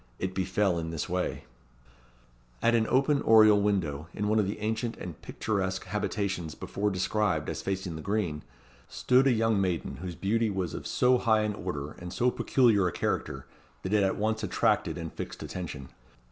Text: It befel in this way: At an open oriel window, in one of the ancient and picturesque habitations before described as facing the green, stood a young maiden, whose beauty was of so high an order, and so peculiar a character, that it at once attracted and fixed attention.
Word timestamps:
It 0.17 0.33
befel 0.33 0.79
in 0.79 0.89
this 0.89 1.07
way: 1.07 1.43
At 2.59 2.73
an 2.73 2.87
open 2.87 3.21
oriel 3.21 3.61
window, 3.61 4.07
in 4.15 4.27
one 4.27 4.39
of 4.39 4.47
the 4.47 4.57
ancient 4.57 4.97
and 4.97 5.21
picturesque 5.21 5.83
habitations 5.85 6.55
before 6.55 6.89
described 6.89 7.47
as 7.49 7.61
facing 7.61 7.95
the 7.97 8.01
green, 8.01 8.41
stood 8.87 9.27
a 9.27 9.31
young 9.31 9.61
maiden, 9.61 9.97
whose 9.97 10.15
beauty 10.15 10.49
was 10.49 10.73
of 10.73 10.87
so 10.87 11.19
high 11.19 11.41
an 11.41 11.53
order, 11.53 11.91
and 11.99 12.11
so 12.11 12.31
peculiar 12.31 12.87
a 12.87 12.91
character, 12.91 13.45
that 13.83 13.93
it 13.93 14.01
at 14.01 14.17
once 14.17 14.41
attracted 14.41 14.97
and 14.97 15.13
fixed 15.13 15.43
attention. 15.43 15.89